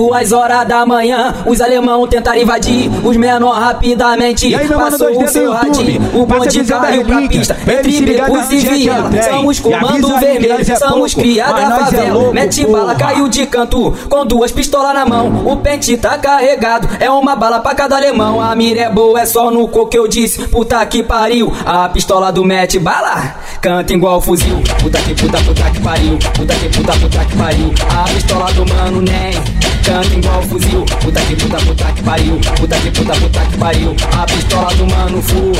[0.00, 4.48] Duas horas da manhã, os alemão tentaram invadir, os menor rapidamente.
[4.48, 8.00] E aí, meu mano, passou o seu radinho, o bonde da caiu pra pista, entre
[8.00, 13.28] becos e viela, somos comando vermelho, é somos criada nós é favela, mete bala, caiu
[13.28, 17.74] de canto, com duas pistolas na mão, o pente tá carregado, é uma bala pra
[17.74, 21.02] cada alemão, a mira é boa, é só no coco que eu disse, puta que
[21.02, 26.18] pariu, a pistola do mete bala, canta igual fuzil, puta que puta, puta que pariu,
[26.34, 31.20] puta que puta, puta que pariu, a pistola do mano nem, canta igual fuzil, puta
[31.20, 35.22] que puta, puta que pariu, puta que puta, puta que pariu, a pistola do mano
[35.22, 35.52] fu,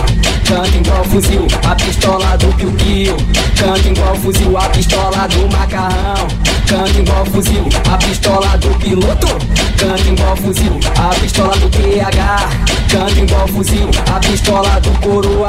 [0.46, 3.16] canta igual fuzil, a pistola do piu piu,
[3.56, 6.28] canta igual fuzil, a pistola do macarrão,
[6.66, 9.38] canta igual fuzil, a pistola do piloto,
[9.80, 12.48] canta igual fuzil, a pistola do PH,
[12.90, 15.48] canta igual fuzil, a pistola do coroa,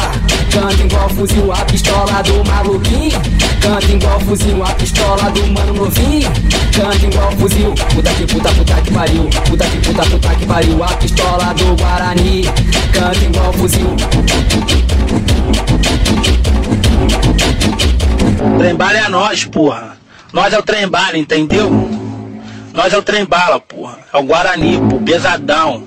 [0.50, 3.22] canta igual fuzil, a pistola do maluquinho,
[3.62, 6.32] canta igual fuzil, a pistola do mano novinho,
[6.74, 10.84] canta igual fuzil, puta que puta, puta que pariu, puta que puta, puta que pariu,
[10.84, 12.44] a pistola do Guarani,
[12.94, 13.96] canta igual fuzil.
[18.58, 19.98] Trembala é nós, porra.
[20.32, 22.01] Nós é o trembala, entendeu?
[22.74, 24.00] Nós é o trembala, porra.
[24.14, 25.84] É o Guarani, pô, pesadão.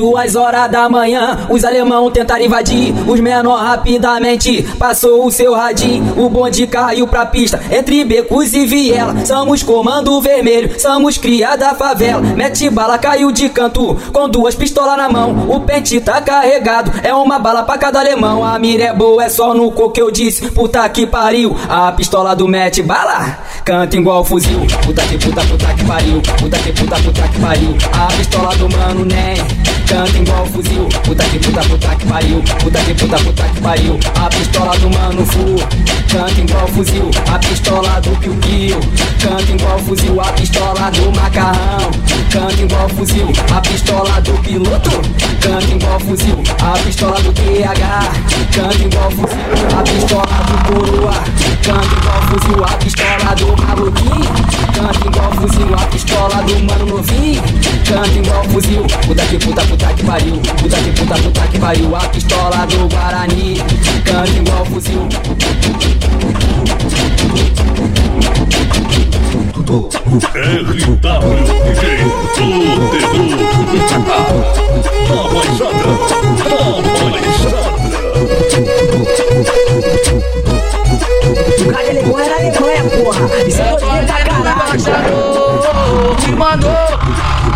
[0.00, 6.14] Duas horas da manhã, os alemão tentaram invadir, os menor rapidamente passou o seu radinho,
[6.16, 11.74] o bonde caiu pra pista, entre becos e viela, somos comando vermelho, somos cria da
[11.74, 16.90] favela, mete bala, caiu de canto, com duas pistolas na mão, o pente tá carregado,
[17.02, 20.00] é uma bala pra cada alemão, a mira é boa, é só no coco que
[20.00, 25.18] eu disse, puta que pariu, a pistola do mete bala, canta igual fuzil, puta que
[25.18, 29.69] puta, puta que pariu, puta que puta, puta que pariu, a pistola do mano nem,
[29.90, 33.98] canta igual fuzil, puta que puta, puta que pariu, puta que puta, puta que pariu,
[34.14, 35.56] a pistola do mano fu,
[36.08, 38.78] canta igual fuzil, a pistola do piu piu,
[39.20, 41.90] canta igual fuzil, a pistola do macarrão,
[42.30, 44.90] canta igual fuzil, a pistola do piloto,
[45.40, 48.12] canta igual fuzil, a pistola do PH,
[48.54, 51.14] canta igual fuzil, a pistola do coroa,
[51.64, 54.30] canta igual fuzil, a pistola do maluquinho,
[54.72, 57.42] canta igual fuzil, a pistola do mano novinho,
[57.84, 61.96] canta igual fuzil, puta que puta, puta que pariu, puta que puta, puta que pariu,
[61.96, 63.56] a pistola do Guarani,
[64.04, 65.08] canta igual fuzil.
[81.60, 83.20] O cara Alemanha era Alemanha, porra.
[83.46, 85.29] Isso é doideira pra caralho.
[86.30, 86.70] Te mandou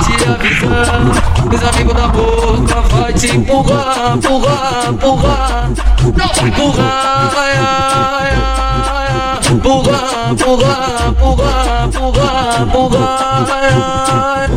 [0.04, 1.00] te avisar
[1.52, 5.70] Os amigos da boca vai te empurrar, empurrar, empurrar.
[6.44, 11.84] Empurrar, ai, ai, ai, empurrar, empurrar, empurrar
[13.50, 13.70] ai,
[14.10, 14.48] ai.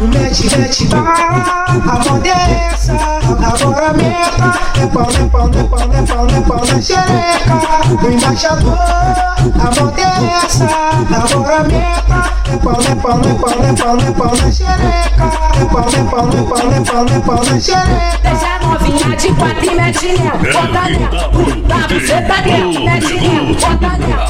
[0.00, 4.58] Mete, mete a moda é essa, agora meta.
[4.80, 7.56] É pau, é pau, é pau, é pau, é pau na xereca.
[8.00, 10.04] Do embaixador, a moda é
[10.44, 12.32] essa, agora meta.
[12.52, 15.26] É pau, é pau, é pau, é pau, é pau na xereca.
[15.54, 18.18] É pau, é pau, é pau, é pau, é pau na xereca.
[18.22, 21.30] Deixa a novinha de quatro e mete nela, bota nela.
[21.66, 24.23] Dá buceta dela, mete nela, bota nela.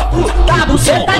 [0.46, 1.12] Dá buceta.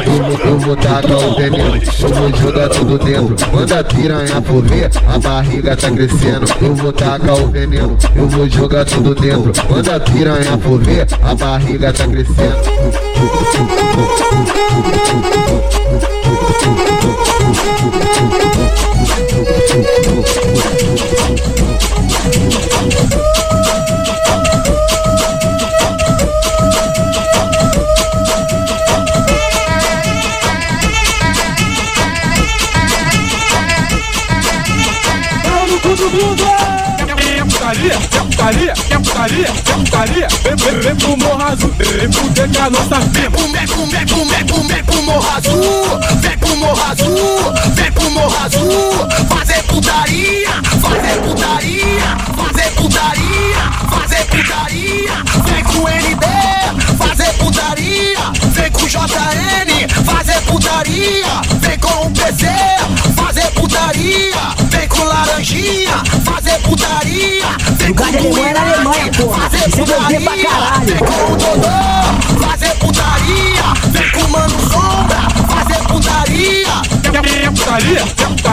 [0.45, 3.37] Eu vou tacar o veneno, eu vou jogar tudo dentro.
[3.53, 6.47] Manda a piranha por ver, a barriga tá crescendo.
[6.61, 9.53] Eu vou tacar o veneno, eu vou jogar tudo dentro.
[9.71, 12.65] Manda a piranha por ver, a barriga tá crescendo.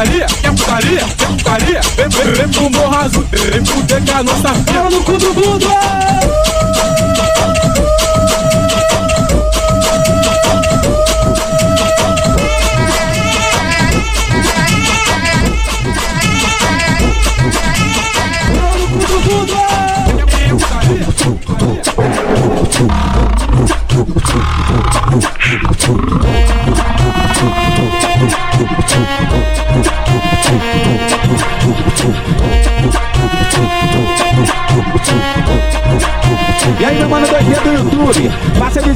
[0.02, 1.82] Putaria, quer putaria, quer putaria.
[1.96, 4.90] Vem, vem, vem pro morro azul, vem com a nossa firma.
[4.90, 6.21] no cu do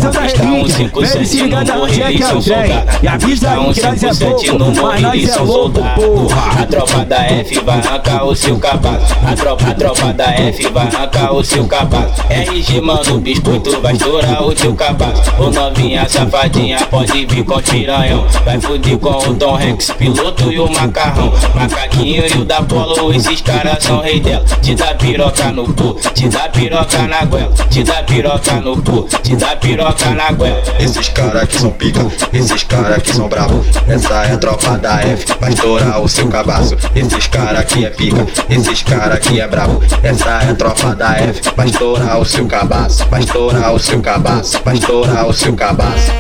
[0.06, 1.08] Passa a visão da relíquia.
[1.08, 2.84] Vem se ligando aonde é que é o trem.
[3.02, 6.62] E avisa aí que nós é pouco, mas nós é louco, porra.
[6.62, 9.02] A tropa da F vai arrancar o seu cavalo.
[9.26, 12.12] A tropa, a tropa da F vai arrancar o seu cavalo.
[12.30, 15.14] RG, mano, biscoito vai estourar o teu cavalo.
[15.40, 18.26] Ô novinha safadinha, pode vir com piranhão.
[18.44, 21.34] Vai fuder com o Tom Rex, piloto e o macarrão.
[21.56, 24.46] Macaquinho e o da Polo, esses caras são rei dela.
[24.62, 27.54] Te dá piroca no cu, te dá piroca na goela.
[27.70, 30.64] Te dá piroca no cu, te dá piroca na goela.
[30.80, 33.66] Esses caras aqui são pica, esses caras aqui são bravos.
[33.88, 36.76] Essa é a tropa da F, vai estourar o seu cabaço.
[36.96, 39.82] Esses caras aqui é pica, esses caras aqui é bravo.
[40.04, 43.06] Essa é a tropa da F, vai estourar o seu cabaço.
[43.10, 46.12] Vai estourar o seu cabaço, vai estourar o seu cabaço.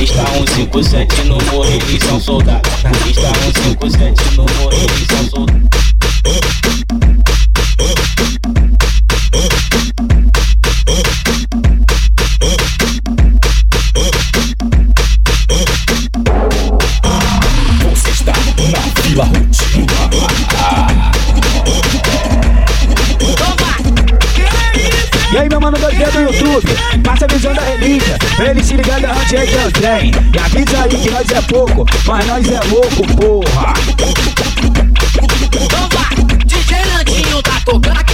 [0.00, 2.70] Está 157 no morro, eles são soldados.
[3.08, 5.77] Está 157 no morro, eles são soldados.
[29.36, 30.10] É o trem.
[30.34, 33.74] E avisa aí que nós é pouco, mas nós é louco, porra.
[35.60, 36.14] Então vai,
[36.46, 38.07] DJ Landinho tá tocando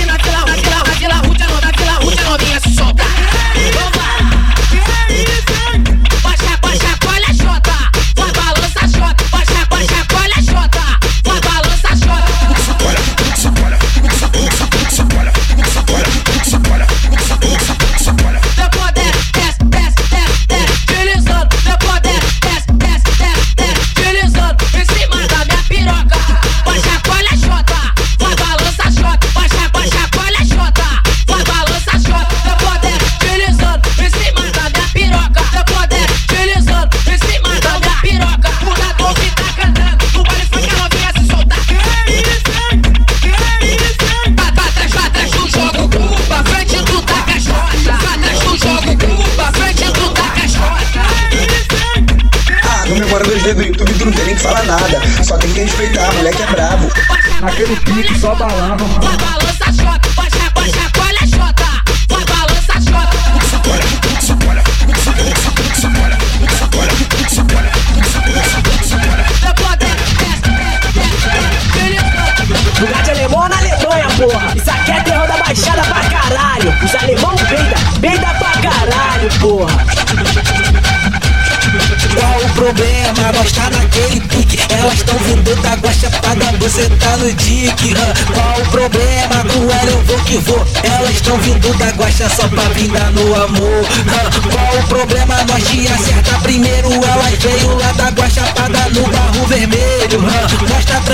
[90.35, 93.85] ela eu vou que vou Elas tão vindo da guacha só pra vingar no amor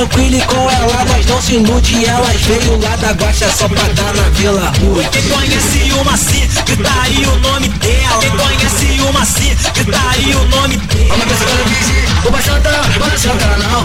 [0.01, 3.69] tá tranquilo e com ela nós não se ilude Elas veio lá da guacha só
[3.69, 4.73] pra dar na Vila.
[4.81, 8.21] Rua Quem conhece uma sim, grita aí o nome dela.
[8.21, 11.17] Quem conhece uma sim, grita aí o nome dela.
[11.27, 12.71] Ver se ela vige, o baixanta,
[13.19, 13.85] chantar não.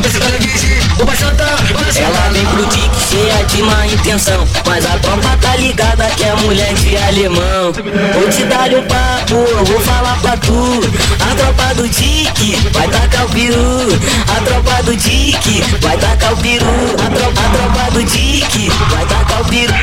[0.00, 4.84] Ver se ela vige, o baixanta, Ela vem pro tique cheia de má intenção Mas
[4.84, 7.72] a tropa tá ligada que é mulher de alemão.
[8.14, 10.80] Vou te dar um papo, eu vou falar pra tu.
[11.20, 13.88] A tropa do tique vai tacar o peru.
[14.36, 14.96] A tropa do
[15.80, 16.66] vai tacar o peru
[17.04, 19.74] A tropa, a tropa do tique vai tacar o peru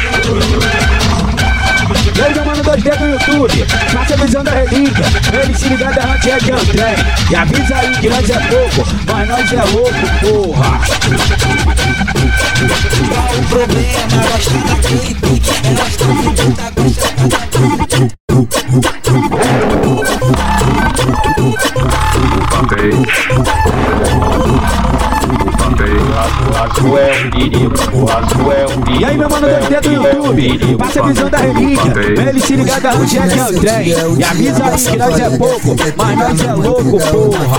[2.15, 5.05] E meu mano 2D do YouTube, passa a visão da relíquia.
[5.33, 6.95] Ele se ligar da onde é que é o trem.
[7.29, 10.79] E avisa aí que nós é pouco, mas nós é louco, porra.
[13.09, 14.23] Qual o problema?
[14.31, 17.13] Nós tá naquele pique Elas tão vindo da guacha
[28.99, 31.91] E aí, meu mano 2D do YouTube, passa a visão da relíquia.
[31.91, 33.87] Pra ele se ligar da onde é que é o trem.
[33.89, 37.57] E avisa aí que nós é pouco, mas nós é louco, porra.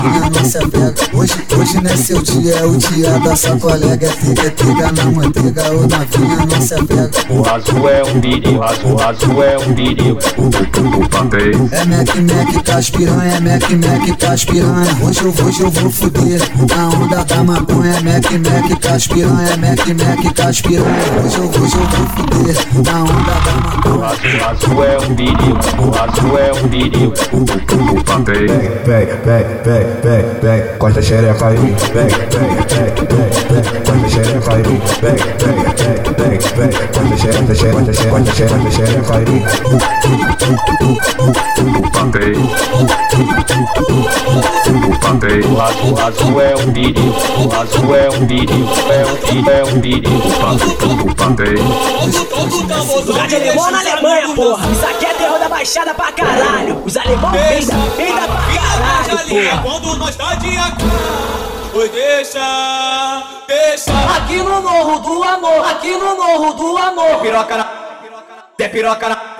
[1.13, 4.09] Hoje, hoje não é seu dia, é o dia da sua colega.
[4.09, 7.11] Fica, fica na manteiga ou na vinha, nossa pega.
[7.29, 10.19] O azul é um perigo, o azul, o azul é um perigo.
[11.71, 14.97] É Mac, Mac, caspiranha, é Mac, Mac, caspiranha.
[15.03, 16.41] Hoje eu vou, hoje eu vou fuder.
[16.69, 18.44] Na onda da maconha, é Mac, Mac,
[18.79, 19.35] caspiranha.
[19.35, 20.85] piranha, Mac, Mac, caspirão.
[21.23, 23.95] Hoje eu, hoje eu vou fuder na onda da maconha.
[23.95, 24.03] O
[24.45, 27.13] azul é um perigo, o azul é um perigo.
[28.85, 34.09] Pega, pega, pega, pega, pega, corta a xereca aí, pega, pega, pega, pega, pega, a
[34.09, 34.63] xereca aí,
[35.01, 39.25] pega, pega, pega, pega, pega, corta a xereca, xereca, xereca, corta a xereca, xereca aí.
[45.45, 49.81] O azul, o azul é um perigo, o azul é um perigo, é um um
[49.81, 50.09] perigo.
[53.05, 54.71] Lugar de alemão na Alemanha, porra.
[54.71, 56.81] Isso aqui é terror da baixada pra caralho.
[56.85, 59.61] Os alemão peida, peida pra caralho, porra.
[59.63, 60.81] Quando nós tá de AK,
[61.75, 63.91] oi deixa, deixa.
[64.17, 67.19] Aqui no Morro do Amor, aqui no Morro do Amor.
[67.21, 67.63] Piroca na.
[68.57, 69.35] Tem piroca na.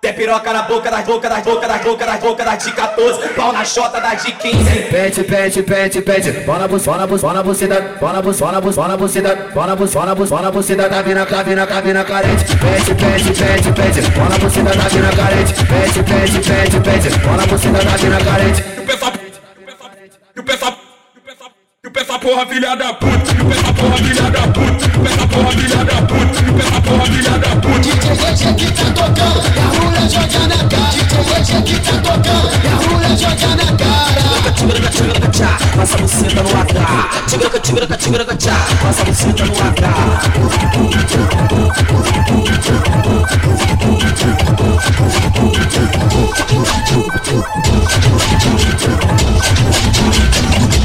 [0.00, 3.28] Tem piroca na boca das boca das boca das boca das boca das de 14,
[3.36, 4.64] pau na chota das de 15.
[4.90, 6.32] Pede, pede, pede, pede.
[6.40, 7.96] Bora bus, bora bus, bora bucida.
[8.00, 9.50] Bora bus, bora bus, bora bucida.
[9.54, 10.88] Bora bus, bora bus, bora bucida.
[10.88, 12.56] Tá vindo, tá vindo carente.
[12.56, 14.10] Pede, pede, pede, pede.
[14.10, 15.54] Bora bucida, tá vindo carente.
[15.54, 17.18] Pede, pede, pede, pede.
[17.20, 18.64] Bora bucida, tá vindo carente.
[18.76, 19.12] E o pessoal,
[20.34, 20.81] e o pessoal,
[21.84, 24.86] e o pessoal porra filha da puta, e o pessoal porra filha da puta, e
[24.86, 27.80] o pessoal porra filha da puta, e o pessoal porra filha da puta.
[27.80, 27.90] DJ
[28.50, 30.92] aqui tá tocando, e a rula joga na cara.
[30.92, 34.22] DJ aqui tá tocando, e a rula joga na cara.
[34.52, 36.74] Tigra, tigra, tchá, passa a buceta no AK.
[37.26, 39.82] Tigra, tigra, tigra, tchá, passa a buceta no AK.
[50.78, 50.81] E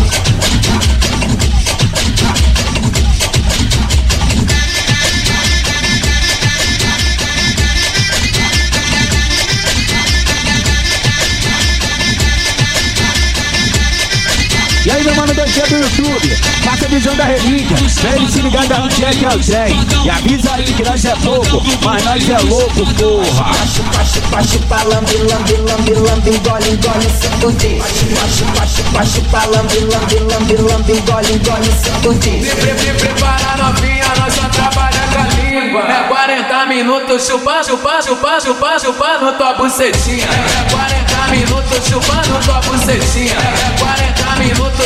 [15.70, 17.76] do YouTube, passa a visão da relíquia.
[17.78, 19.76] Vem se ligar da onde é que é o trem.
[20.06, 23.54] E avisa aí que nós é pouco, mas nós é louco, porra.
[23.68, 27.80] Chupa, chupa, chupa, lambe, lambe, lambe, lambe, engole, engole, sinto de.
[27.80, 32.50] Chupa, chupa, chupa, chupa, lambe, lambe, lambe, lambe, engole, engole, de.
[32.56, 35.82] Pre, pre, prepara novinha, nós só trabalha com a língua.
[35.82, 40.26] É 40 minutos chupa, chupa, chupa, chupa, chupa no tua bucetinha.
[40.26, 43.34] É 40 minutos chupando tua bucetinha.
[43.34, 44.07] É 40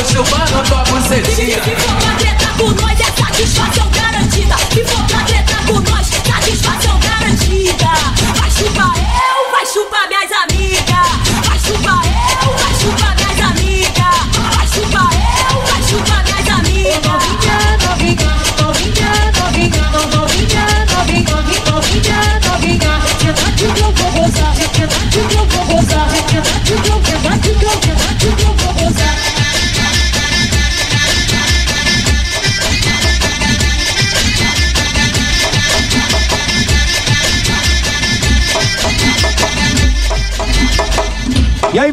[0.02, 1.62] minutos chupando tua bucetinha.
[1.62, 4.56] Se for pra tretar com nós, é satisfação garantida.
[4.72, 5.41] Se for pra tretar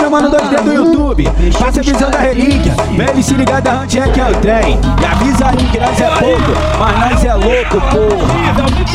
[0.10, 1.24] mano do dia do YouTube,
[1.60, 2.74] passa a visão da relíquia.
[3.14, 4.80] Vem se ligar da onde é que é o trem.
[5.00, 8.34] E avisa aí que nós é pouco, mas nós é louco, porra.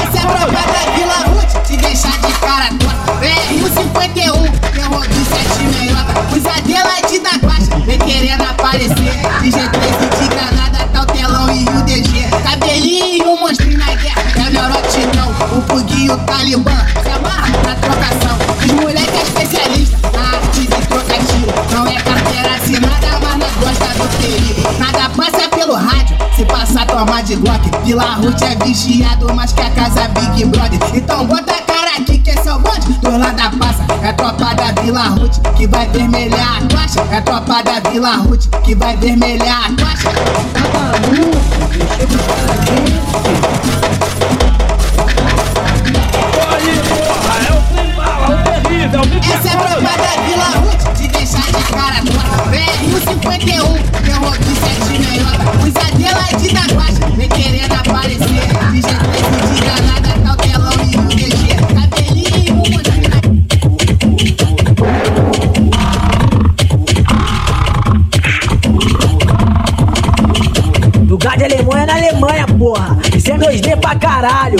[0.02, 3.24] Essa é a tropa da Vila Ruth, te deixar de cara torta.
[3.24, 4.42] É Rio 51,
[4.72, 6.14] terror dos sete meiota.
[6.34, 8.94] Usadela de da guacha, vem querendo aparecer.
[9.40, 12.28] DJ 13 de granada, tá o telão e o DG.
[12.42, 15.58] Cabelinho o monstrinho na guerra, é o Neurote não.
[15.58, 16.76] O Pug e o Talibã,
[27.34, 27.70] de Glock.
[27.84, 30.78] Vila Ruth é vigiado, mas que a casa Big Brother.
[30.94, 33.84] Então bota a cara aqui que esse é o bonde do lado da passa.
[34.02, 37.00] É a tropa da Vila Ruth que vai vermelhar a caixa.
[37.10, 40.10] É a tropa da Vila Ruth que vai vermelhar a caixa.
[49.34, 50.63] Essa é a tropa da Vila Ruth,
[51.54, 52.50] te deixar de cara torta.
[52.50, 55.44] Vem Rio 51, terror dos sete meiota.
[55.62, 58.46] Usadela de da guacha, vem querendo aparecer.
[58.72, 61.54] DJ 13 de granada, tá o telão e o DG.
[61.74, 63.18] Cabelinho e monstrinho na
[71.06, 72.98] Lugar de Alemanha na Alemanha, porra.
[73.14, 74.58] Isso é 2D pra caralho.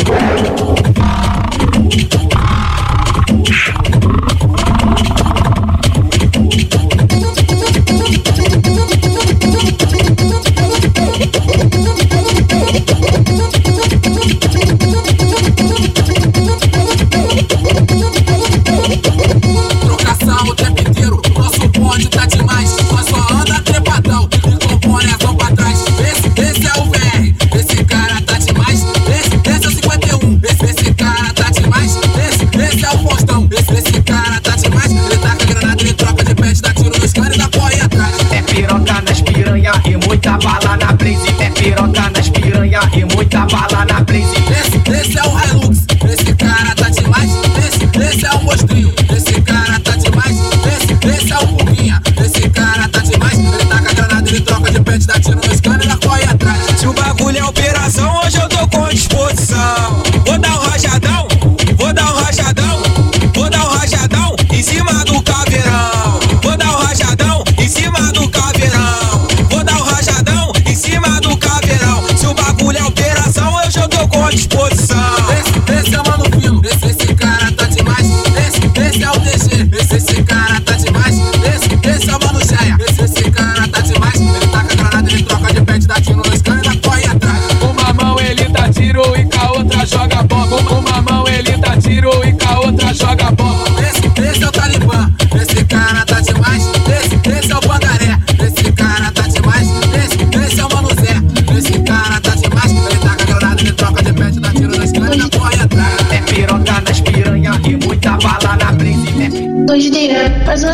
[21.94, 22.70] bonde tá demais.
[22.70, 25.84] Só só anda trepadão e a mão é pra trás.
[25.98, 28.82] Esse, esse é o VR, esse cara tá demais.
[28.82, 31.96] Esse, esse é o 51, esse, esse cara tá demais.
[31.96, 34.90] Esse, esse é o postão, esse, esse cara tá demais.
[34.90, 37.80] Ele tá taca granada, ele troca de pé, dá tiro nos caras e dá corre
[37.80, 38.14] atrás.
[38.32, 41.28] É piroca nas piranha e muita bala na brisa.
[41.38, 43.93] É piroca nas piranha e muita bala na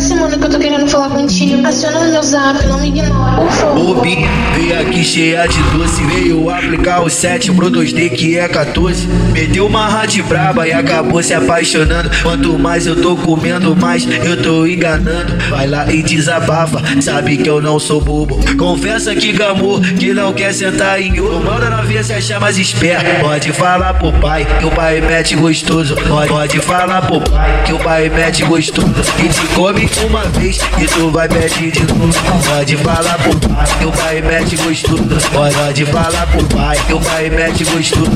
[0.00, 1.66] 2D, faz uma semana que eu tô querendo falar contigo.
[1.66, 7.02] Aciona o meu zap, não me ignora, Bobinha, veio aqui cheia de doce, veio aplicar
[7.02, 9.06] o 7 pro 2D que é 14.
[9.32, 12.10] Meteu uma rádio braba e acabou se apaixonando.
[12.22, 15.36] Quanto mais eu tô comendo, mais eu tô enganando.
[15.48, 18.38] Vai lá e desabafa, sabe que eu não sou bobo.
[18.56, 21.44] Confessa que gamou, que não quer sentar em ovo.
[21.44, 23.20] Manda novinha se achar mais esperto.
[23.20, 25.94] Pode falar pro pai que o pai mete gostoso.
[25.94, 28.94] Pode, pode falar pro pai que o pai mete gostoso.
[29.24, 32.12] E te come uma vez e tu vai pedir de novo.
[32.46, 35.04] Pode falar pro pai que o pai mete gostoso.
[35.32, 38.10] Pode falar pro pai que o pai mete gostoso.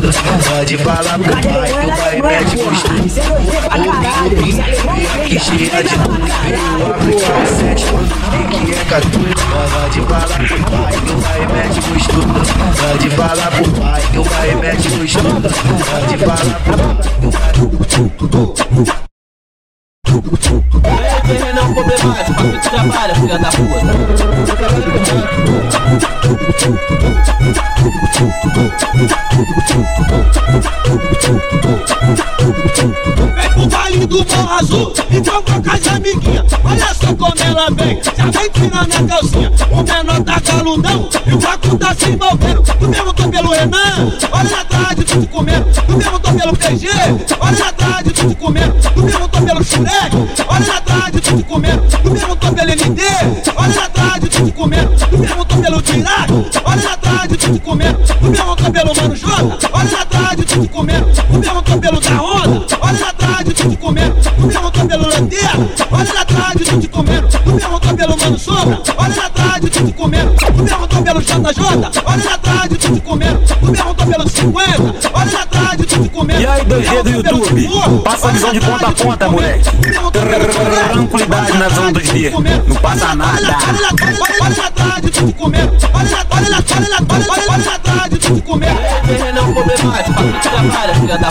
[0.49, 3.21] Pode falar pro pai que o pai mete gostoso.
[4.85, 6.33] Vem aqui cheia de luz.
[6.45, 8.15] Veio aplicar o sete quando
[8.67, 9.35] que é 14.
[9.55, 12.53] Pode falar pro pai que o pai mete gostoso.
[12.81, 15.43] Pode falar pro pai que o pai mete gostoso.
[15.43, 17.05] Pode falar pro pai.
[21.27, 23.51] Ei, Renan problemático, pra que tu trabalha, filha da
[24.75, 25.05] Vem pro
[34.07, 36.53] do Morro Azul, então com as amiguinhas.
[36.65, 39.53] Olha só como ela vem, já vem tirando a calcinha.
[39.71, 42.61] O menor tá caludão o Paco tá se envolvendo.
[42.63, 45.71] Do mesmo tô pelo Renan, olha atrás de tudo comendo.
[45.87, 46.89] Do mesmo tô pelo PG,
[47.41, 48.75] olha atrás de tudo comendo.
[48.95, 50.17] Do mesmo tô pelo Shurek,
[50.49, 51.83] olha atrás de tudo comendo.
[52.03, 53.03] Do mesmo tô pelo ND,
[56.65, 57.99] olha atrás de tudo comendo.
[58.21, 61.07] Do mesmo tô pelo Mano Jota, olha atrás de tudo comendo.
[61.07, 64.15] Do mesmo tô pelo da onda, olha atrás de tudo comendo.
[64.15, 67.29] Do mesmo pelo Lanterna, olha atrás de tudo comendo.
[67.29, 70.35] Do mesmo tô pelo Mano Sombra, olha atrás de tudo comendo.
[70.35, 73.41] Do mesmo tô pelo JJ, olha atrás de tudo comendo.
[73.61, 75.54] Do mesmo tô pelo 50, olha comendo.
[76.45, 77.71] E aí, 2G do YouTube?
[78.05, 79.65] Passa a visão de ponta a ponta, moleque.
[80.93, 82.35] Tranquilidade na zona dos dias.
[82.35, 83.57] Não passa nada.
[84.43, 85.73] Olha atrás de tudo comendo.
[85.95, 86.19] Olha,
[87.75, 88.79] atrás de tudo comendo.
[89.09, 91.31] Ei, Renan problemático, pra tu trabalha, filha da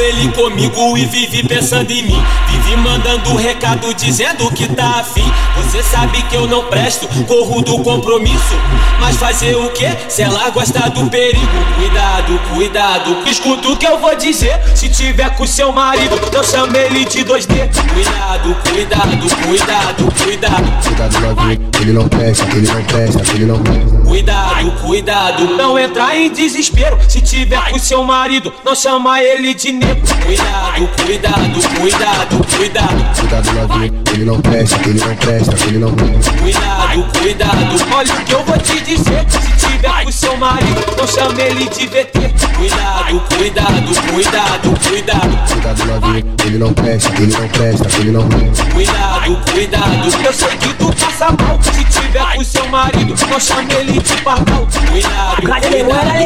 [0.00, 2.22] Ele comigo e vive pensando em mim.
[2.48, 5.30] Vive mandando recado dizendo que tá afim.
[5.56, 8.54] Você sabe que eu não presto, corro do compromisso.
[9.00, 9.86] Mas fazer o que?
[10.08, 11.46] Se ela gosta do perigo.
[11.76, 14.60] Cuidado, cuidado, escuta o que eu vou dizer.
[14.74, 17.70] Se tiver com seu marido, não chame ele de 2D.
[17.92, 20.84] Cuidado, cuidado, cuidado, cuidado.
[20.84, 23.96] Cuidado novinho, ele não presta, ele não presta, ele não presta.
[24.06, 26.98] Cuidado, cuidado, não entrar em desespero.
[27.08, 30.02] Se tiver com seu marido, não chama ele de nego.
[30.24, 33.16] Cuidado, cuidado, cuidado, cuidado.
[33.18, 36.32] Cuidado novinho, ele não presta, ele não presta, ele não presta.
[36.32, 39.26] Cuidado, cuidado, olha o que eu vou te dizer.
[39.28, 42.32] Se tiver com seu marido, não chame ele de VT.
[42.56, 45.52] Cuidado, cuidado, cuidado, cuidado.
[45.52, 48.64] Cuidado novinho, ele não presta, ele não presta, ele não presta.
[48.66, 51.58] Cuidado, cuidado, eu sei que tu passa mal.
[51.62, 54.66] Se tiver com seu marido, não chame ele de pardal.
[54.90, 55.82] Cuidado, cuidado,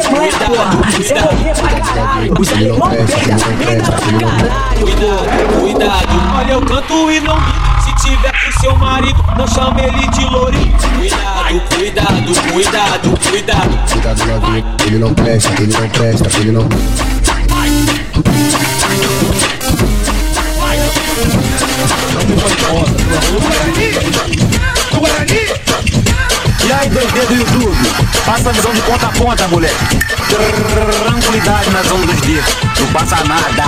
[0.09, 1.37] cuidado, cuidado.
[2.57, 4.57] Ele não presta, ele não presta, ele não presta.
[4.79, 7.37] Cuidado, cuidado, olha eu canto e não.
[7.81, 10.77] Se tiver com seu marido, não chame ele de lourinho.
[10.97, 13.91] Cuidado, cuidado, cuidado, cuidado.
[13.91, 16.67] Cuidado novinho, ele não presta, ele não presta, ele não
[26.77, 27.77] olhar e 3D do YouTube.
[28.25, 29.75] Passa a visão de ponta a ponta, moleque.
[31.03, 32.55] Tranquilidade nas zona dos dedos.
[32.79, 33.63] Não passa nada.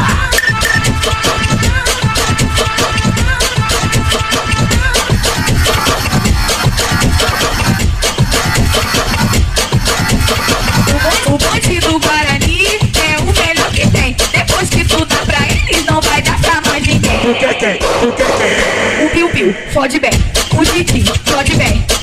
[11.26, 14.16] O Monte do Guarani é o melhor que tem.
[14.32, 17.32] Depois que tu dá pra eles, não vai dar mais ninguém.
[17.32, 17.70] O que é tem?
[17.70, 18.06] É?
[18.06, 19.06] O que é tem?
[19.06, 20.12] O piu-piu, fode bem.
[20.58, 21.99] O titi, pode bem.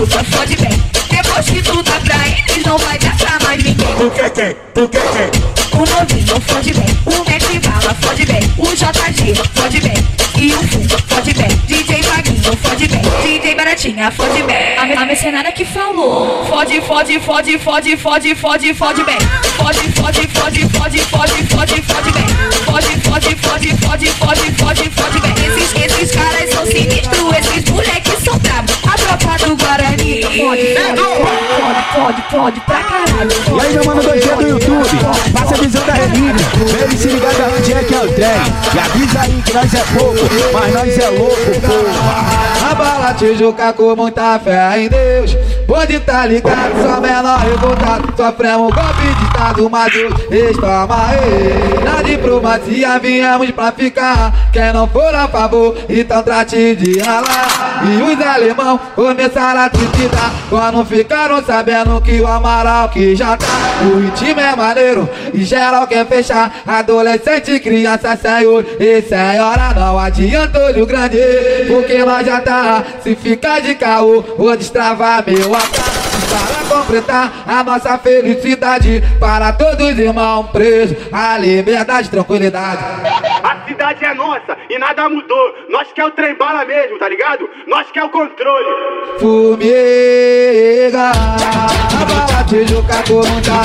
[0.00, 3.94] Depois que tu dá pra eles, não vai pra mais ninguém.
[3.96, 4.56] Por que quem?
[4.72, 5.78] Por que quem?
[5.78, 9.89] O novinho fode bem, o Mestre Bala fode bem, o JG fode bem,
[13.40, 14.76] DJ Baratinha fode bem.
[14.76, 19.18] A, a mercenária que falou, fode, fode, fode, fode, fode, fode, fode bem,
[19.56, 22.26] fode, fode, fode, fode, fode, fode, fode bem,
[22.66, 25.34] fode, fode, fode, fode, fode, fode, fode bem.
[25.46, 30.22] Esses, esses caras são sinistros, esses moleques são bravos, a tropa do Guarani.
[30.22, 33.30] Fode, fode, fode, fode pra caralho.
[33.56, 34.98] E aí, meu mano 2G do YouTube,
[35.32, 36.46] passa a visão da relíquia.
[36.86, 38.28] Vem se ligar da onde é que é o trem.
[38.74, 42.59] E avisa aí que nós é pouco, mas nós é louco, porra.
[42.80, 45.36] Bala Tijuca com muita fé em Deus
[45.70, 50.96] Pode tá ligado, só menor revoltado Sofremos golpe de estado, mas Deus estoma
[51.84, 57.84] Na diplomacia viemos pra ficar Quem não for a favor, então trate de ralar.
[57.84, 63.46] E os alemão começaram a tripitar Quando ficaram sabendo que o Amaral que já tá
[63.84, 66.52] O ritmo é maneiro e geral quer fechar.
[66.66, 71.18] Adolescente, criança, senhor e senhora Não adianta olho grande,
[71.68, 75.59] porque nós já tá Se ficar de caô, vou destravar meu
[76.30, 82.80] para completar a nossa felicidade Para todos os irmãos presos A liberdade, tranquilidade
[83.80, 85.54] Cidade é nossa e nada mudou.
[85.70, 87.48] Nós quer o trem bala mesmo, tá ligado?
[87.66, 88.66] Nós quer o controle.
[89.18, 93.62] Fumiga A bala Tijuca com muita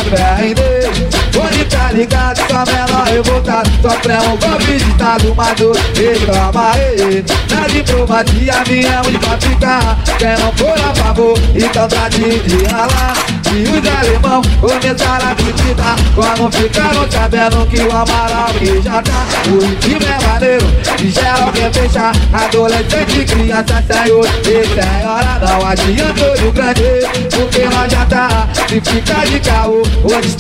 [0.56, 0.97] Deus
[1.38, 8.63] Onde tá ligado, só menor revoltado Sofremos golpe de estado maduro Reclama ele Na diplomatia
[8.65, 14.41] viemos pra ficar Quem não for a favor, então trate de ralar E os alemão
[14.60, 18.49] começaram a criticar Quando ficaram sabendo que o Amaral
[18.84, 20.65] já tá O ritmo é maneiro
[21.01, 26.81] e geral quer fechar Adolescente, criança, senhor e senhora Não adianta olho grande,
[27.31, 30.36] porque nós já tá Se ficar de caô, hoje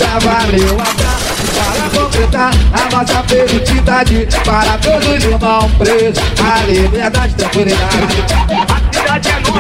[0.51, 6.23] meu abraço para completar a nossa felicidade Para todos os irmãos presos.
[6.43, 8.74] A liberdade, tranquilidade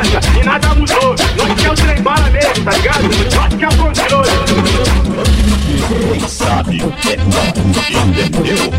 [0.03, 1.15] e nada mudou.
[1.37, 3.03] Nós é que é o trem bala mesmo, tá ligado?
[3.35, 5.34] Nós que é o controle.
[5.87, 7.13] Quem sabe é
[7.93, 8.71] entendeu?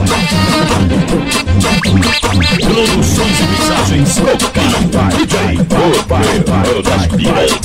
[2.76, 4.60] Produções e mensagens Coca
[5.16, 7.60] DJ Poder das Piranhas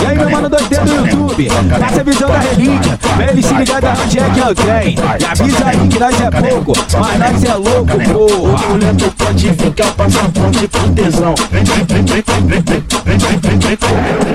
[0.00, 1.48] E aí, meu mano 2D do YouTube,
[1.78, 2.98] passa a visão da relíquia.
[3.16, 4.96] Vem se ligar da onde é que é o trem.
[5.20, 8.66] E avisa aí que nós é pouco, mas nós é louco, porra.
[8.66, 11.34] O mulher pode ficar o passaporte pro tesão.
[11.50, 13.76] Vem, vem, vem, vem, vem, vem, vem, vem, vem, vem, vem.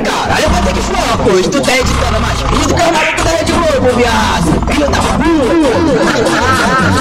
[0.04, 1.50] Caralho, eu vou ter que falar uma coisa.
[1.50, 4.17] Tu tá editando mais vídeo que o maluco da Rede Globo, viado.
[4.68, 4.98] Filho da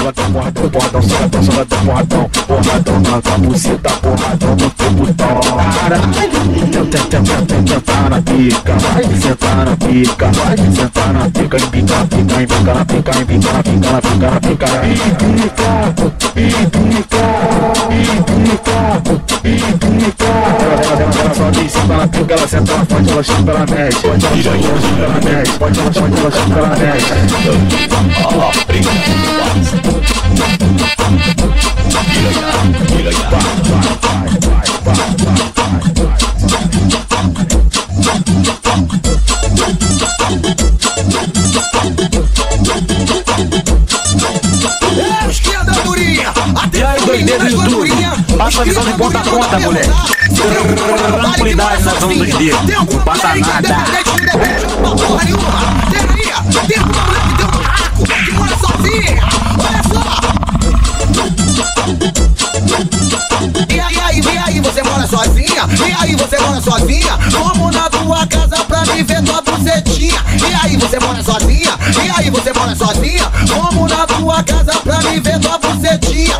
[0.07, 5.39] Porradão, porradão, porradão, porradão, porradão, porradão, porradão na tua buceta, porradão no teu botão.
[6.91, 7.17] Tenta,
[7.67, 12.47] sentar na pica, vai sentar na pica, vai sentar na pica, em pica, pica, em
[12.47, 15.71] pica, na pica, em pica, na pica, na pica, na pica, em pica,
[19.43, 23.65] em pica, senta, ela sobe, senta, ela pega, ela senta, ela pode, ela chuta, ela
[23.67, 24.49] mexe, pode, ela chuta,
[25.03, 27.13] ela mexe, pode, ela chuta, ela chuta, ela mexe.
[28.23, 28.89] Ó, briga,
[32.09, 32.41] piranha,
[32.87, 33.85] piranha, vai, vai,
[34.41, 35.77] vai, vai, vai, vai.
[45.29, 47.61] Os cria da durinha, até a doideira do
[48.47, 49.89] Passa a visão de ponta a ponta, moleque.
[51.19, 52.63] Tranquilidade na zona dos dedos.
[52.63, 53.75] Não passa nada.
[53.91, 54.61] Tem mulher!
[63.67, 64.21] E aí,
[66.15, 67.17] você mora sozinha?
[67.29, 70.23] Vamos na tua casa pra me ver tua bucetinha.
[70.39, 71.77] E aí, você mora sozinha?
[72.01, 73.29] E aí, você mora sozinha?
[73.45, 76.37] Vamos na tua casa pra me ver tua bucetinha.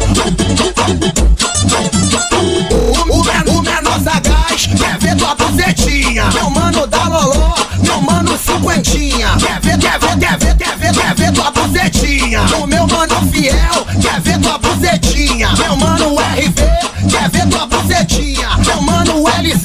[11.48, 12.42] Tua bucetinha.
[12.62, 15.50] O meu mano fiel quer ver tua bucetinha.
[15.58, 18.50] Meu mano RV quer ver tua bucetinha.
[18.66, 19.64] Meu mano LZ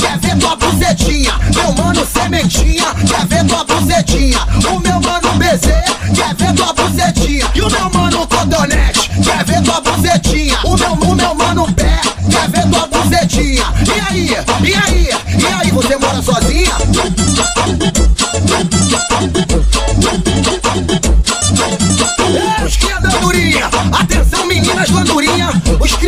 [0.00, 1.32] quer ver tua bucetinha.
[1.54, 4.38] Meu mano Sementinha quer ver tua bucetinha.
[4.70, 5.68] O meu mano BZ
[6.14, 7.50] quer ver tua bucetinha.
[7.54, 10.58] E o meu mano Codonete quer ver tua bucetinha.
[10.64, 13.64] O meu, o meu mano Pé quer ver tua bucetinha.
[13.86, 14.28] E aí?
[14.28, 15.08] E aí?
[15.38, 15.70] E aí?
[15.70, 16.72] Você mora sozinha?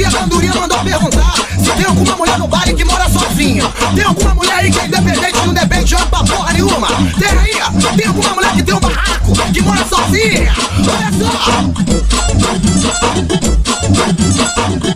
[0.09, 2.31] Da Andorinha mandou perguntar se tem alguma mulher
[3.95, 6.87] Tem alguma mulher aí que é independente, não depende de homem porra nenhuma?
[7.19, 7.53] Tem aí?
[7.97, 10.55] Tem alguma mulher que tem um barraco, que mora sozinha?
[10.79, 11.31] Olha só!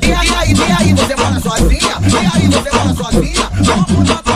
[0.02, 1.98] E aí, aí, e aí, você mora sozinha?
[2.00, 3.50] E aí, você mora sozinha?
[3.60, 4.34] Vamos mudar pra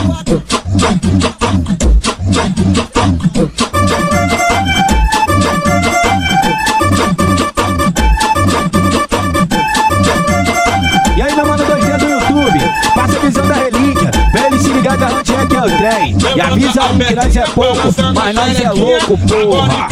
[15.67, 16.37] garante é que é o trem.
[16.37, 19.87] E avisa que nós é pouco, mas nós é louco, porra.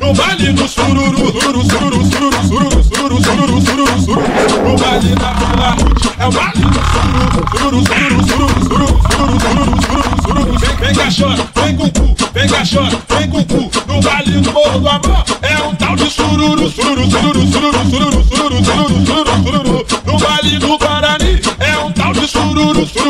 [0.00, 4.68] No baile do sururu, sururu, sururu, sururu, sururu, sururu, sururu, sururu, sururu.
[4.68, 5.76] No baile da Vila
[6.18, 10.58] é o baile do sururu, sururu, sururu, sururu, sururu, sururu, sururu, sururu.
[10.58, 13.70] Vem, vem cachorro, vem com cu, vem cachorro, vem com cu.
[13.86, 17.84] No baile do Morro do Amor, é um tal de sururu, sururu, sururu, sururu, sururu,
[17.90, 19.31] sururu, sururu, sururu, sururu.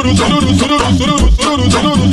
[0.03, 2.12] tururu, tururu, tururu, tururu, tururu, tururu.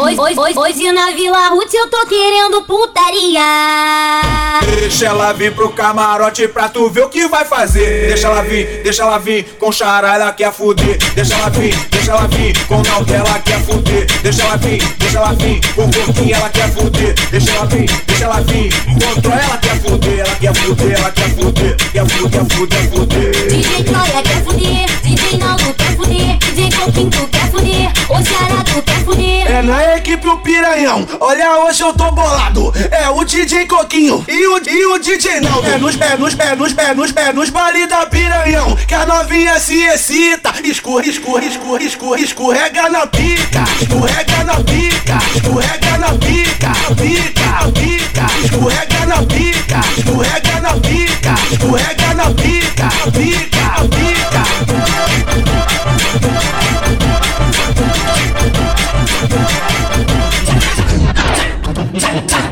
[0.00, 3.40] Hoje, hoje, hoje, na Vila Ruth eu tô querendo putaria.
[4.80, 8.08] Deixa ela vir pro camarote pra tu ver o que vai fazer.
[8.08, 10.98] Deixa ela vir, deixa ela vir com xará, ela quer fuder.
[11.14, 12.82] Deixa ela vir, deixa ela vir com
[13.14, 14.06] ela quer fuder.
[14.22, 17.14] Deixa ela vir, deixa ela vir com coquinha, ela quer fuder.
[17.30, 21.10] Deixa ela vir, deixa ela vir com tro, ela quer fuder, ela quer fuder, ela
[21.10, 21.76] quer fuder.
[21.92, 23.48] Quer fuder, quer fuder, quer fuder.
[23.48, 28.82] DJ Troia quer fuder, DJ Naldo quer fuder, DJ Coquinho tu quer fuder, o tu
[28.82, 29.50] quer fuder.
[29.50, 32.72] É na equipe o Piranhão, olha hoje eu tô bolado.
[32.90, 35.68] É o DJ Coquinho e o, e o DJ Naldo.
[35.68, 39.06] É nos, é nos, é nos, é nos, é nos baile da Piranhão, que a
[39.06, 40.54] novinha se excita.
[40.64, 43.64] Escorre, escorre, escorre, escorre, escorrega na pica.
[43.80, 48.26] Escorrega na pica, escorrega na pica, pica, pica.
[48.44, 53.49] Escorrega na pica, escorrega na pica, escorrega na pica, pica.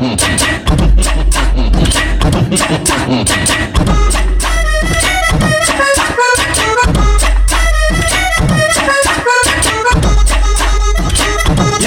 [0.09, 0.11] E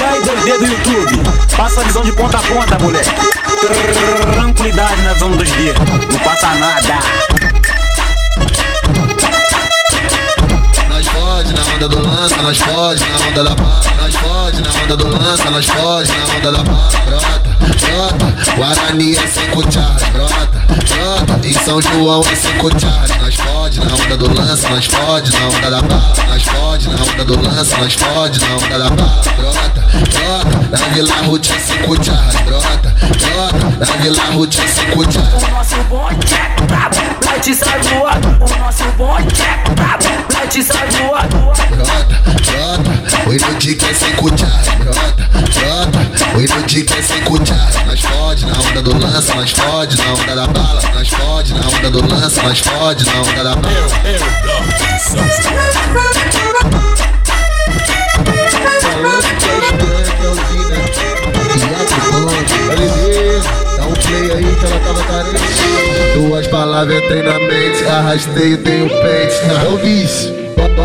[0.01, 1.19] aí, 2D do YouTube,
[1.57, 3.09] passa a visão de ponta a ponta, moleque.
[4.33, 5.73] Tranquilidade na zona 2D,
[6.09, 6.99] não passa nada.
[10.87, 13.81] Nós pode na onda do lança, nós pode na onda da pá.
[14.01, 17.42] Nós pode na onda do lança, nós pode na onda da pá.
[17.63, 20.11] Brota, Guarani é cinco charge.
[20.11, 23.17] Brota, brota, em São João é cinco charge.
[23.19, 26.13] Nós pode na onda do lança, nós pode na onda da pá.
[26.27, 29.21] Nós pode na onda do lança, nós pode na onda da pá.
[29.37, 32.43] Brota, brota, na Vila Ruth é cinco charge.
[32.43, 35.45] Brota, brota, na Vila Ruth é cinco charge.
[35.45, 36.95] O nosso bonde é brabo,
[37.33, 38.27] Light sai voado.
[38.27, 41.35] O nosso bonde é brabo, Light sai voado.
[41.35, 44.75] Brota, brota, oi no dia que é sem cuchara.
[44.77, 47.85] Brota, brota, oi no dia que é sem cuchara.
[47.87, 50.81] Nós pode na onda do lança, nós pode na onda da bala.
[50.93, 53.87] Nós pode na onda do lança, nós pode na onda da bala.
[63.75, 65.72] Dá um play aí que ela tava carente.
[66.53, 69.65] Duas palavras entrei na mente, arrastei e dei o pente.
[69.65, 70.05] Eu vi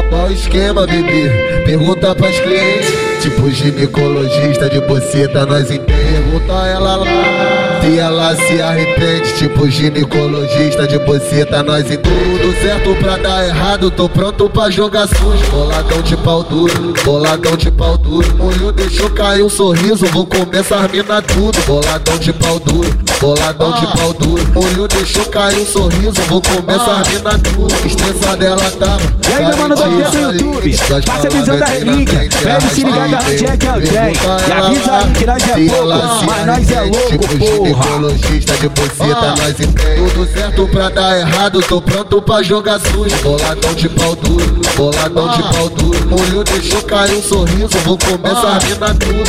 [0.09, 1.29] Qual esquema, bebê?
[1.67, 2.91] Pergunta pras clientes.
[3.21, 5.93] Tipo ginecologista de boceta, nós entende.
[5.93, 7.58] Pergunta ela lá.
[7.89, 13.91] E ela se arrepende, tipo ginecologista de boceta, nós em tudo certo pra dar errado,
[13.91, 15.51] tô pronto pra jogar sujo.
[15.51, 18.37] Boladão de pau duro, boladão de pau duro.
[18.37, 21.59] Molho deixou cair um sorriso, vou comer essas mina tudo.
[21.67, 24.47] Boladão de pau duro, boladão de pau duro.
[24.53, 27.75] Molho deixou cair um sorriso, vou comer essas mina tudo.
[27.87, 29.19] Estressada ela tava.
[29.29, 32.29] E aí, meu mano, do no YouTube, passa a visão da relíquia.
[32.43, 34.19] Pede se ligar da Jack é o Jack.
[34.47, 37.78] E avisa aí que nós é pouco, mas nós é louco, porra.
[37.79, 43.17] Ginecologista de boceta, nós em tudo certo pra dar errado, tô pronto pra jogar sujo.
[43.23, 46.09] Boladão de pau duro, boladão de pau duro.
[46.09, 49.23] Molho deixou cair um sorriso, vou comer essa mina tudo.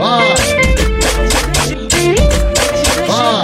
[0.00, 0.20] Ah.
[3.08, 3.42] Ah.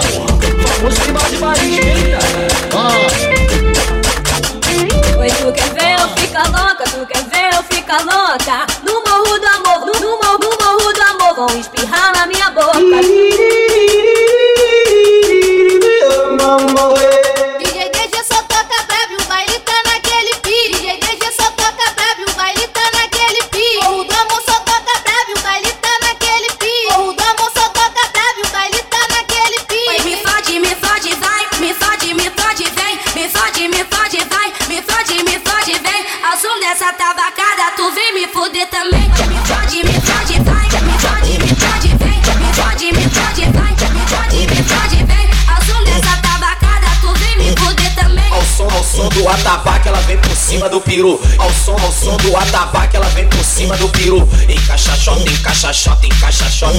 [5.19, 6.83] Oi, tu quer ver eu ficar louca?
[6.85, 8.65] Tu quer ver eu ficar louca?
[8.85, 9.22] No morro
[11.33, 13.62] morro do amor Vão espirrar na minha boca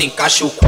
[0.03, 0.64] encaixa o cu.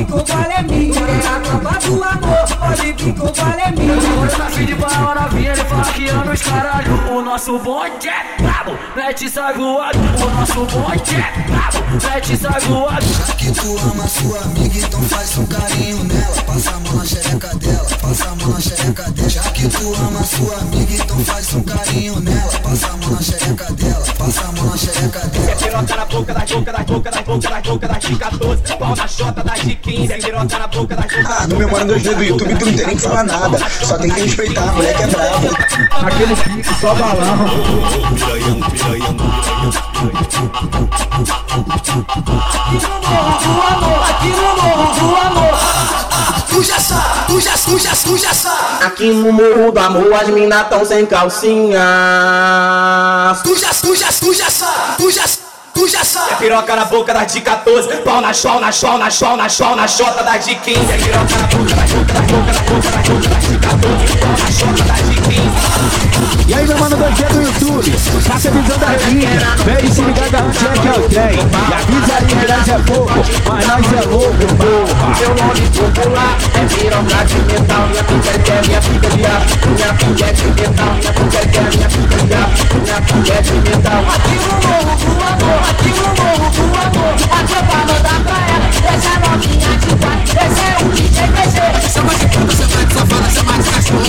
[0.00, 0.49] Amor, pode vir
[7.40, 9.98] nosso bonde é brabo, mete e sai voado.
[9.98, 13.06] O nosso bonde é brabo, mete e sai voado.
[13.38, 16.42] Que tu ama sua amiga, então faz um carinho nela.
[16.42, 19.28] Passa a mão na xereca dela, passa a mão na xereca dela.
[19.30, 22.52] Já que tu ama sua amiga, então faz um carinho nela.
[22.62, 25.50] Passa a mão na xereca dela, passa a mão na xereca dela.
[25.50, 28.76] É piroca na boca, da boca, da boca, da boca, da boca, das de 14.
[28.76, 30.12] Pau na chota, das de 15.
[30.12, 31.36] É piroca na boca, das boca.
[31.40, 33.58] Ah, no Memória 2D do YouTube tu não tem nem que falar nada.
[33.82, 36.06] Só tem que respeitar, a moleque é brava.
[36.06, 37.29] Aquele pique só balão.
[48.84, 50.12] Aqui no morro do amor.
[50.14, 51.78] As mina tão sem calcinha.
[54.50, 55.22] Sabe, tu já,
[55.72, 56.32] tu já sabe.
[56.32, 57.96] É piroca na boca das de 14.
[57.98, 60.80] Pau na chol, na chol, na chol, na chol, na chota das de 15.
[60.80, 64.18] É piroca na boca, da boca, da boca, da boca, da boca, das de 14.
[64.18, 66.19] Pau na chota das de 15.
[66.50, 67.92] E aí, meu mano, 2G do YouTube,
[68.26, 69.54] passa a visão da relíquia.
[69.64, 71.38] Vem se ligar da Jack é o trem.
[71.38, 73.14] E avisa aí que nós é pouco,
[73.48, 75.14] mas nós é louco, porra.
[75.20, 77.86] Meu nome popular é piroca de metal.
[77.86, 79.58] Minha filha quer minha filha de aço.
[79.68, 80.92] Minha filha é de metal.
[80.98, 82.66] Minha filha quer minha filha de aço.
[82.82, 84.02] Minha filha é de metal.
[84.10, 87.14] Aqui no morro do amor, aqui no morro do amor.
[87.30, 88.49] A tropa manda pra
[88.84, 90.22] essa novinha de pai.
[90.24, 91.56] Esse é o DJ DG.
[91.92, 94.04] Chama de puta, chama de safada, chama de cachorro.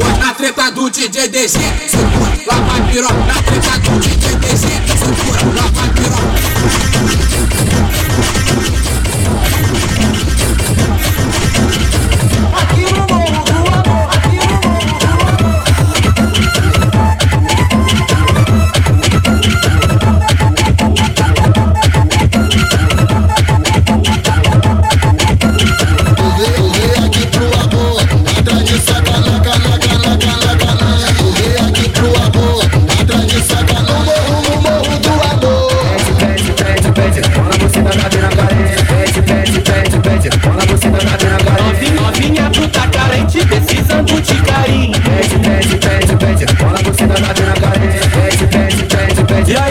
[0.00, 1.48] Eu na treta do DJ DG.
[1.48, 3.14] Segura, lá vai piroca.
[3.14, 4.66] Na treta do DJ DG.
[4.96, 6.16] Segura, lá vai piroca.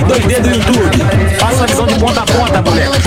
[0.08, 0.98] 2D do YouTube.
[1.40, 3.02] faça a visão de ponta a ponta, moleque.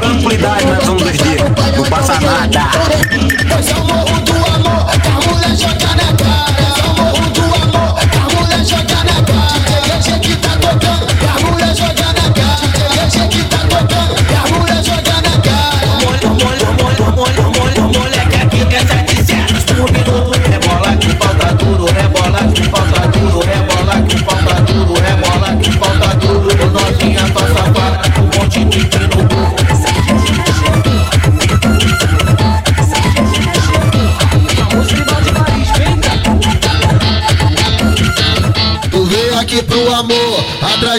[0.00, 1.76] Tranquilidade na visão 2D.
[1.76, 2.60] Não passa nada.
[3.50, 4.37] Pois eu morro do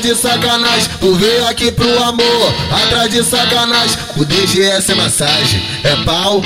[0.09, 0.89] de sacanagem.
[0.99, 3.95] Tu veio aqui pro amor, atrás de sacanagem.
[4.17, 6.41] O DGS é massagem, é pau,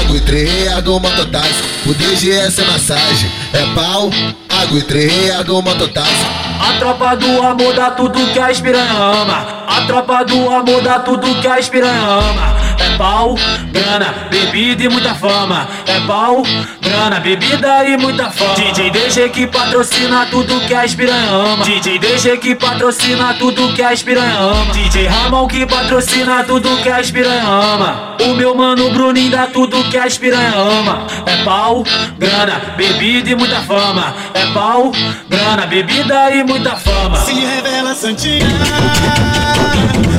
[0.00, 1.62] água e reais do mototáxi.
[1.86, 4.10] O DGS é massagem, é pau,
[4.50, 6.26] água e reais do mototáxi.
[6.60, 9.64] A tropa do amor dá tudo que a espiranha ama.
[9.66, 12.56] A tropa do amor dá tudo que a espiranha ama.
[12.78, 13.34] É pau,
[13.76, 15.68] grana, bebida e muita fama.
[15.86, 16.42] É pau,
[16.80, 18.54] grana, bebida e muita fama.
[18.54, 21.64] DJ DG que patrocina tudo que a espiranha ama.
[21.64, 24.72] DJ DG que patrocina tudo que a espiranha ama.
[24.72, 28.16] DJ Ramon que patrocina tudo que a espiranha ama.
[28.20, 31.06] O meu mano Bruninho dá tudo que a espiranha ama.
[31.26, 31.84] É pau,
[32.18, 34.14] grana, bebida e muita fama.
[34.34, 34.90] É pau,
[35.28, 37.16] grana, bebida e muita fama.
[37.16, 38.46] Se revela Santinha,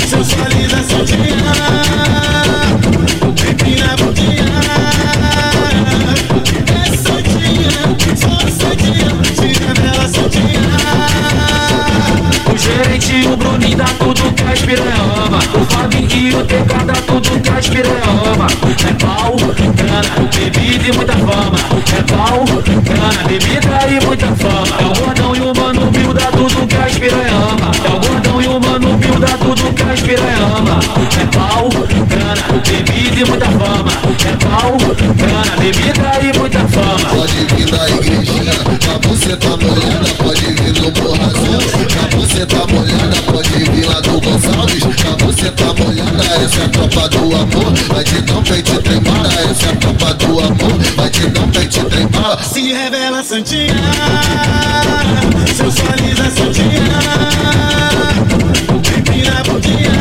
[0.07, 2.46] sensualiza Santinha.
[14.67, 14.95] Tudo que a espiranha
[15.25, 15.39] ama.
[15.53, 18.03] O Fábio e o TK dá tudo que a espiranha
[18.33, 18.47] ama.
[18.87, 21.57] É pau, grana, bebida e muita fama.
[21.95, 22.45] É pau,
[22.83, 24.75] grana, bebida e muita fama.
[24.79, 27.71] É o gordão e o mano dá tudo que a espiranha ama.
[27.83, 30.79] É o gordão e o mano dá tudo que a espiranha ama.
[31.21, 33.91] É pau, grana, bebida e muita fama.
[34.25, 34.77] É pau,
[35.15, 37.09] grana, bebida e muita fama.
[37.15, 38.53] Pode vir da igrejinha,
[38.93, 41.77] a buceta molhada, pode vir do Morro Azul.
[42.03, 43.16] A buceta molhada,
[43.57, 44.83] pode vir lá do Gonçalves.
[44.83, 47.73] A buceta molhada, essa é a tropa do amor.
[47.87, 50.79] Vai te dar um peito trem bala, essa é a tropa do amor.
[50.95, 52.43] Vai te dar um peito trem bala.
[52.43, 53.73] Se revela Santinha,
[55.55, 56.81] sensualiza Santinha.
[58.97, 59.91] Empina bundinha,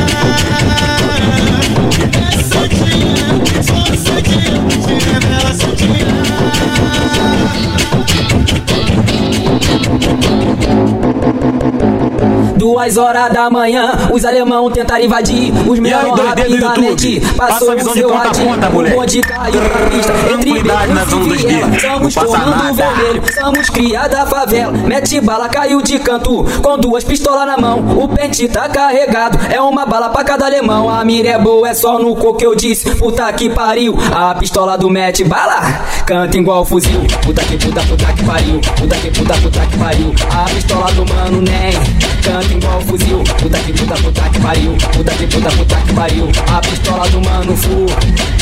[12.76, 15.50] Duas horas da manhã, os alemão tentaram invadir.
[15.66, 18.50] Os do rapidamente passou Passa o seu radinho.
[18.70, 18.94] moleque.
[18.94, 20.12] O bonde caiu pra pista.
[20.30, 21.68] Entre na zona e viela.
[21.68, 22.12] dedos.
[22.12, 22.72] Somos nada.
[22.74, 23.22] vermelho.
[23.32, 24.72] Somos cria da favela.
[24.72, 26.44] Mete bala, caiu de canto.
[26.62, 27.78] Com duas pistolas na mão.
[27.96, 29.38] O pente tá carregado.
[29.50, 30.90] É uma bala pra cada alemão.
[30.90, 32.94] A mira é boa, é só no coco que eu disse.
[32.96, 33.96] Puta que pariu.
[34.14, 35.62] A pistola do mete bala.
[36.04, 37.00] Canta igual fuzil.
[37.22, 38.60] Puta que puta, puta que pariu.
[38.60, 40.14] Puta que puta, puta que pariu.
[40.30, 42.15] A pistola do mano nem.
[42.26, 43.22] Canta igual fuzil.
[43.38, 44.72] Puta que puta, puta que pariu.
[44.92, 46.28] Puta que puta, puta que pariu.
[46.52, 47.86] A pistola do mano fu.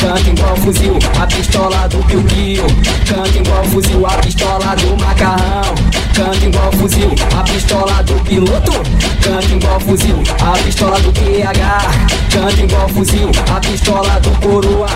[0.01, 0.97] Canta igual fuzil.
[1.21, 2.65] A pistola do Piu Piu.
[3.07, 4.03] Canta igual fuzil.
[4.07, 5.94] A pistola do macarrão.
[6.15, 7.13] Canta igual fuzil.
[7.37, 8.71] A pistola do piloto.
[9.21, 10.15] Canta igual fuzil.
[10.39, 12.31] A pistola do QH.
[12.31, 13.29] Canta igual fuzil.
[13.53, 14.87] A pistola do coroa.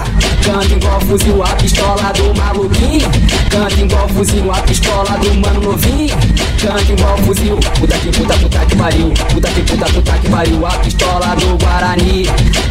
[0.46, 1.44] Canta igual fuzil.
[1.44, 3.12] A pistola do maluquinho.
[3.50, 4.50] Canta igual fuzil.
[4.50, 6.16] A pistola do mano novinho.
[6.62, 7.58] Canta igual fuzil.
[7.78, 9.10] Puta que puta, puta que pariu.
[9.34, 10.66] Puta que puta, puta que pariu.
[10.66, 12.24] A pistola do Guarani.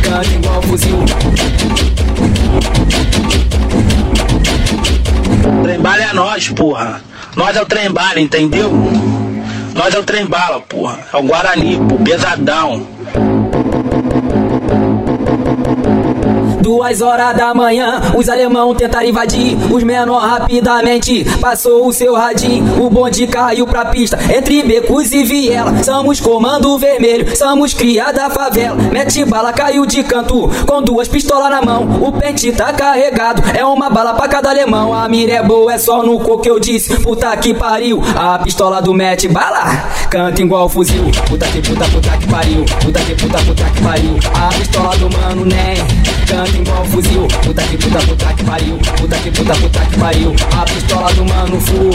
[0.02, 1.04] Canta igual fuzil.
[5.62, 7.02] Trembala é nós, porra.
[7.38, 8.68] Nós é o trembala, entendeu?
[9.72, 10.98] Nós é o trembala, porra.
[11.12, 12.84] É o Guarani, pô, pesadão.
[16.68, 19.56] Duas horas da manhã, os alemão tentaram invadir.
[19.72, 22.84] Os menor rapidamente passou o seu radinho.
[22.84, 25.82] O bonde caiu pra pista, entre becos e viela.
[25.82, 28.76] Somos comando vermelho, somos cria da favela.
[28.92, 32.02] Mete bala, caiu de canto, com duas pistolas na mão.
[32.02, 34.92] O pente tá carregado, é uma bala pra cada alemão.
[34.92, 37.00] A mira é boa, é só no coco que eu disse.
[37.00, 39.88] Puta que pariu, a pistola do mete bala.
[40.10, 42.66] Canta igual fuzil, puta que puta, puta que pariu.
[42.84, 44.18] Puta que puta, puta que pariu.
[44.34, 46.07] A pistola do mano nem.
[46.28, 48.76] Canta igual fuzil, puta que puta, puta que pariu.
[48.98, 50.36] Puta que puta, puta que pariu.
[50.60, 51.88] A pistola do mano fu.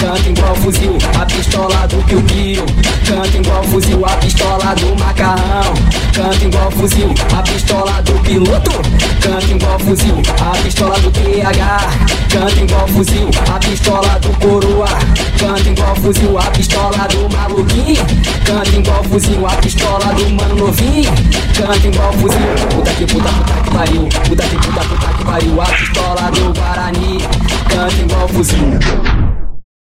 [0.00, 2.64] Canta igual fuzil, a pistola do Piu Piu.
[3.04, 5.74] Canta igual fuzil, a pistola do macarrão.
[6.14, 8.70] Canta igual fuzil, a pistola do piloto.
[9.20, 12.32] Canta igual fuzil, a pistola do QH.
[12.32, 14.88] Canta igual fuzil, a pistola do coroa.
[15.38, 18.06] Canta igual fuzil, a pistola do maluquinho.
[18.44, 21.12] Canta igual fuzil, a pistola do mano novinho.
[21.56, 23.30] Canta igual fuzil, puta que puta,
[23.64, 24.08] puta pariu.
[24.28, 25.60] Puta que puta, puta que pariu.
[25.60, 27.18] A pistola do Guarani.
[27.68, 29.41] Canta igual fuzil.